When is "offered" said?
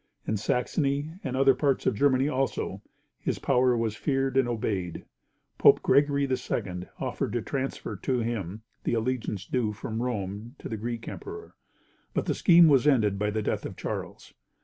6.99-7.33